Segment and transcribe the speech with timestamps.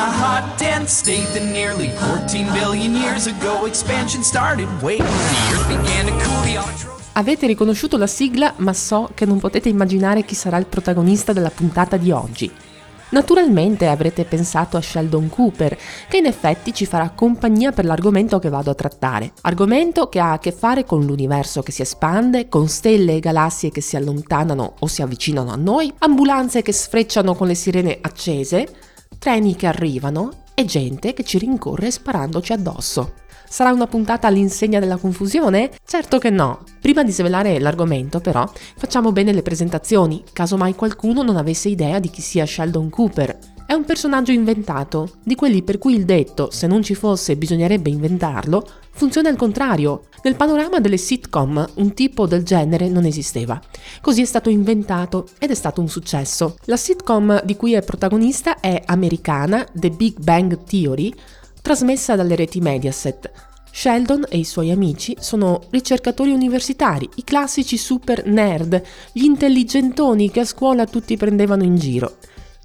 [0.00, 4.66] a hot, dense state that nearly 14 billion years ago expansion started.
[4.82, 7.10] Wait, the earth began to cool, the autotrophs.
[7.12, 11.50] Avete riconosciuto la sigla, ma so che non potete immaginare chi sarà il protagonista della
[11.50, 12.50] puntata di oggi.
[13.10, 15.76] Naturalmente avrete pensato a Sheldon Cooper,
[16.08, 19.32] che in effetti ci farà compagnia per l'argomento che vado a trattare.
[19.42, 23.70] Argomento che ha a che fare con l'universo che si espande, con stelle e galassie
[23.70, 28.68] che si allontanano o si avvicinano a noi, ambulanze che sfrecciano con le sirene accese,
[29.18, 33.14] treni che arrivano e gente che ci rincorre sparandoci addosso.
[33.48, 35.70] Sarà una puntata all'insegna della confusione?
[35.84, 36.62] Certo che no.
[36.80, 41.98] Prima di svelare l'argomento, però, facciamo bene le presentazioni, caso mai qualcuno non avesse idea
[41.98, 43.38] di chi sia Sheldon Cooper.
[43.70, 47.88] È un personaggio inventato, di quelli per cui il detto se non ci fosse bisognerebbe
[47.88, 50.06] inventarlo, funziona al contrario.
[50.24, 53.62] Nel panorama delle sitcom un tipo del genere non esisteva.
[54.00, 56.56] Così è stato inventato ed è stato un successo.
[56.64, 61.14] La sitcom di cui è protagonista è americana, The Big Bang Theory,
[61.62, 63.30] trasmessa dalle reti Mediaset.
[63.70, 70.40] Sheldon e i suoi amici sono ricercatori universitari, i classici super nerd, gli intelligentoni che
[70.40, 72.16] a scuola tutti prendevano in giro.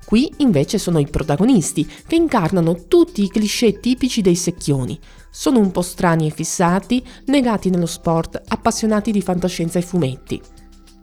[0.05, 4.99] Qui invece sono i protagonisti, che incarnano tutti i cliché tipici dei secchioni.
[5.31, 10.41] Sono un po' strani e fissati, negati nello sport, appassionati di fantascienza e fumetti.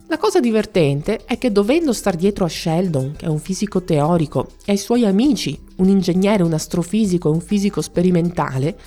[0.07, 4.51] La cosa divertente è che dovendo star dietro a Sheldon, che è un fisico teorico,
[4.65, 8.79] e ai suoi amici, un ingegnere, un astrofisico e un fisico sperimentale,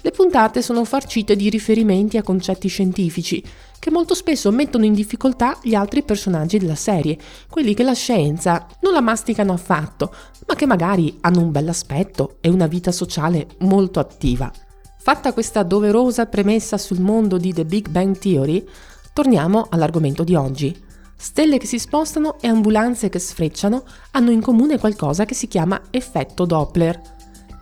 [0.00, 3.42] le puntate sono farcite di riferimenti a concetti scientifici
[3.82, 7.18] che molto spesso mettono in difficoltà gli altri personaggi della serie,
[7.50, 10.14] quelli che la scienza non la masticano affatto,
[10.46, 14.52] ma che magari hanno un bell'aspetto e una vita sociale molto attiva.
[14.98, 18.64] Fatta questa doverosa premessa sul mondo di The Big Bang Theory,
[19.12, 20.80] torniamo all'argomento di oggi.
[21.16, 25.82] Stelle che si spostano e ambulanze che sfrecciano hanno in comune qualcosa che si chiama
[25.90, 27.00] effetto Doppler.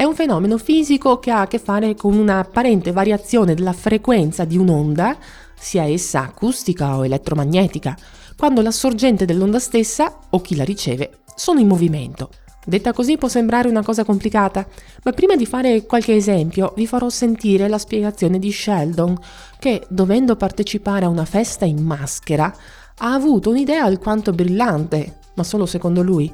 [0.01, 4.57] È un fenomeno fisico che ha a che fare con un'apparente variazione della frequenza di
[4.57, 5.19] un'onda,
[5.55, 7.95] sia essa acustica o elettromagnetica,
[8.35, 12.31] quando la sorgente dell'onda stessa o chi la riceve sono in movimento.
[12.65, 14.67] Detta così può sembrare una cosa complicata,
[15.05, 19.19] ma prima di fare qualche esempio vi farò sentire la spiegazione di Sheldon,
[19.59, 22.51] che, dovendo partecipare a una festa in maschera,
[22.97, 26.33] ha avuto un'idea alquanto brillante, ma solo secondo lui,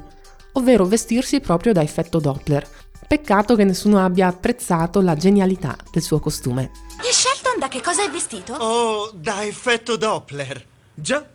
[0.53, 2.65] ovvero vestirsi proprio da effetto Doppler.
[3.05, 6.71] Peccato che nessuno abbia apprezzato la genialità del suo costume.
[7.01, 8.53] E Shelton da che cosa è vestito?
[8.53, 10.65] Oh, da effetto Doppler.
[10.93, 11.25] Già.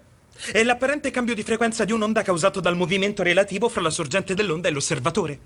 [0.51, 4.69] È l'apparente cambio di frequenza di un'onda causato dal movimento relativo fra la sorgente dell'onda
[4.69, 5.41] e l'osservatore.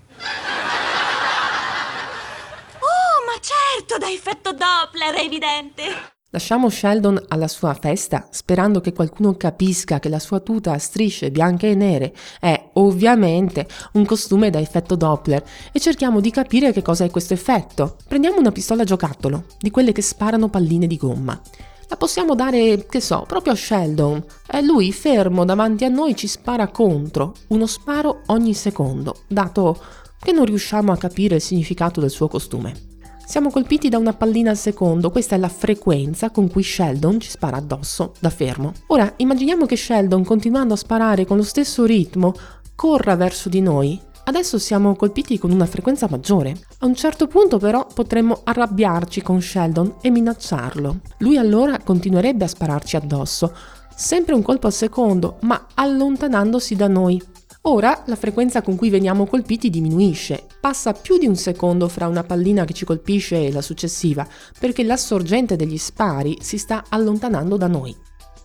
[2.79, 6.15] Oh, ma certo, da effetto Doppler, è evidente.
[6.31, 11.31] Lasciamo Sheldon alla sua festa, sperando che qualcuno capisca che la sua tuta a strisce
[11.31, 16.81] bianche e nere è ovviamente un costume da effetto Doppler e cerchiamo di capire che
[16.81, 17.95] cosa è questo effetto.
[18.05, 21.39] Prendiamo una pistola giocattolo, di quelle che sparano palline di gomma.
[21.87, 24.21] La possiamo dare, che so, proprio a Sheldon.
[24.51, 29.81] E lui, fermo davanti a noi, ci spara contro, uno sparo ogni secondo, dato
[30.19, 32.96] che non riusciamo a capire il significato del suo costume.
[33.27, 37.29] Siamo colpiti da una pallina al secondo, questa è la frequenza con cui Sheldon ci
[37.29, 38.71] spara addosso, da fermo.
[38.87, 42.33] Ora, immaginiamo che Sheldon, continuando a sparare con lo stesso ritmo,
[42.73, 43.99] corra verso di noi.
[44.23, 46.55] Adesso siamo colpiti con una frequenza maggiore.
[46.79, 51.01] A un certo punto però potremmo arrabbiarci con Sheldon e minacciarlo.
[51.17, 53.53] Lui allora continuerebbe a spararci addosso,
[53.93, 57.21] sempre un colpo al secondo, ma allontanandosi da noi.
[57.69, 62.23] Ora la frequenza con cui veniamo colpiti diminuisce, passa più di un secondo fra una
[62.23, 64.25] pallina che ci colpisce e la successiva,
[64.57, 67.93] perché la sorgente degli spari si sta allontanando da noi.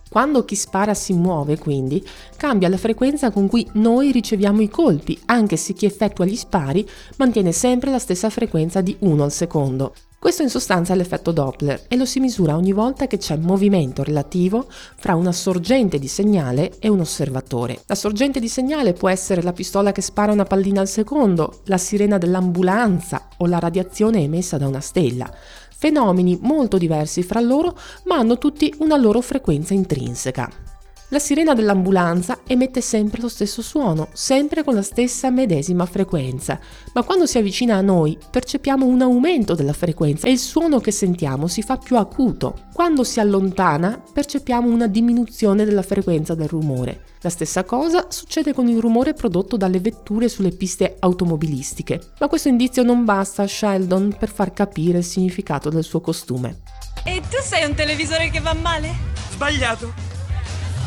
[0.09, 5.17] Quando chi spara si muove, quindi, cambia la frequenza con cui noi riceviamo i colpi,
[5.27, 6.85] anche se chi effettua gli spari
[7.15, 9.93] mantiene sempre la stessa frequenza di 1 al secondo.
[10.23, 14.03] Questo in sostanza è l'effetto Doppler e lo si misura ogni volta che c'è movimento
[14.03, 17.81] relativo fra una sorgente di segnale e un osservatore.
[17.87, 21.77] La sorgente di segnale può essere la pistola che spara una pallina al secondo, la
[21.77, 25.29] sirena dell'ambulanza o la radiazione emessa da una stella.
[25.75, 30.72] Fenomeni molto diversi fra loro, ma hanno tutti una loro frequenza intrinseca.
[31.13, 36.59] La sirena dell'ambulanza emette sempre lo stesso suono, sempre con la stessa medesima frequenza,
[36.91, 40.89] ma quando si avvicina a noi percepiamo un aumento della frequenza e il suono che
[40.89, 42.63] sentiamo si fa più acuto.
[42.73, 47.03] Quando si allontana percepiamo una diminuzione della frequenza del rumore.
[47.21, 52.47] La stessa cosa succede con il rumore prodotto dalle vetture sulle piste automobilistiche, ma questo
[52.47, 56.61] indizio non basta a Sheldon per far capire il significato del suo costume.
[57.05, 58.91] E tu sei un televisore che va male?
[59.29, 60.12] Sbagliato.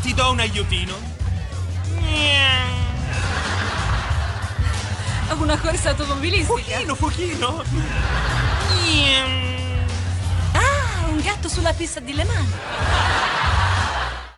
[0.07, 0.95] Ti do un aiutino.
[5.41, 6.53] una corsa automobilistica.
[6.55, 7.65] Pochino, pochino.
[10.53, 12.51] Ah, un gatto sulla pista di Le Mans.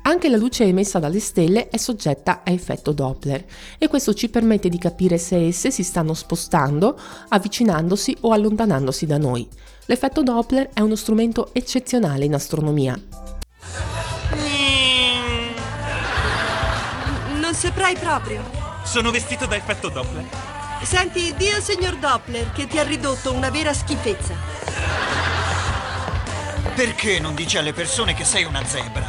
[0.04, 3.44] Anche la luce emessa dalle stelle è soggetta a effetto Doppler
[3.76, 6.98] e questo ci permette di capire se esse si stanno spostando,
[7.28, 9.46] avvicinandosi o allontanandosi da noi.
[9.84, 12.98] L'effetto Doppler è uno strumento eccezionale in astronomia.
[17.58, 18.48] Saprai proprio.
[18.84, 20.24] Sono vestito da effetto Doppler.
[20.82, 24.32] Senti, di al signor Doppler che ti ha ridotto una vera schifezza.
[26.72, 29.06] Perché non dici alle persone che sei una zebra?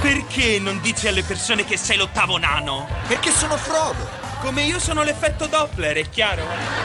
[0.00, 2.88] Perché non dici alle persone che sei l'ottavo nano?
[3.06, 4.08] Perché sono Frodo.
[4.40, 6.81] Come io sono l'effetto Doppler, è chiaro?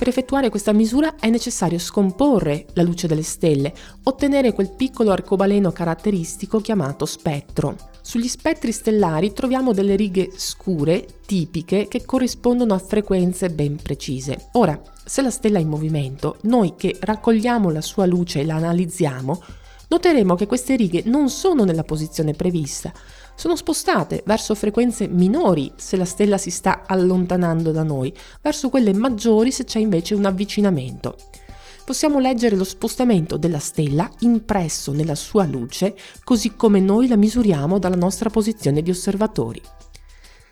[0.00, 3.70] Per effettuare questa misura è necessario scomporre la luce delle stelle,
[4.04, 7.76] ottenere quel piccolo arcobaleno caratteristico chiamato spettro.
[8.00, 14.48] Sugli spettri stellari troviamo delle righe scure, tipiche, che corrispondono a frequenze ben precise.
[14.52, 18.54] Ora, se la stella è in movimento, noi che raccogliamo la sua luce e la
[18.54, 19.42] analizziamo,
[19.90, 22.92] noteremo che queste righe non sono nella posizione prevista,
[23.34, 28.92] sono spostate verso frequenze minori se la stella si sta allontanando da noi, verso quelle
[28.92, 31.16] maggiori se c'è invece un avvicinamento.
[31.84, 37.78] Possiamo leggere lo spostamento della stella impresso nella sua luce, così come noi la misuriamo
[37.78, 39.60] dalla nostra posizione di osservatori.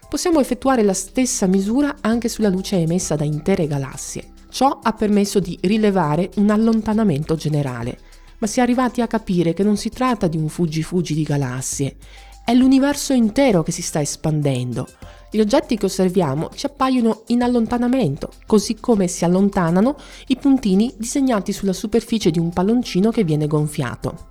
[0.08, 4.32] Possiamo effettuare la stessa misura anche sulla luce emessa da intere galassie.
[4.50, 7.98] Ciò ha permesso di rilevare un allontanamento generale,
[8.38, 11.96] ma si è arrivati a capire che non si tratta di un fuggi-fuggi di galassie,
[12.44, 14.88] è l'universo intero che si sta espandendo.
[15.30, 19.96] Gli oggetti che osserviamo ci appaiono in allontanamento, così come si allontanano
[20.28, 24.28] i puntini disegnati sulla superficie di un palloncino che viene gonfiato.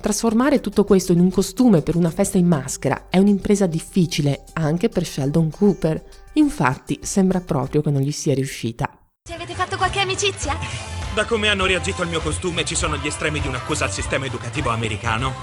[0.00, 4.88] Trasformare tutto questo in un costume per una festa in maschera è un'impresa difficile anche
[4.88, 6.02] per Sheldon Cooper.
[6.34, 8.88] Infatti sembra proprio che non gli sia riuscita.
[9.28, 10.87] Ci avete fatto qualche amicizia?
[11.14, 14.26] Da come hanno reagito al mio costume ci sono gli estremi di un'accusa al sistema
[14.26, 15.34] educativo americano.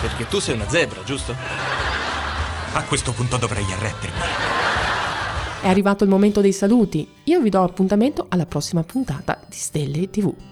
[0.00, 1.34] Perché tu sei una zebra, giusto?
[2.74, 4.20] A questo punto dovrei arrendermi.
[5.62, 7.08] È arrivato il momento dei saluti.
[7.24, 10.51] Io vi do appuntamento alla prossima puntata di Stelle TV.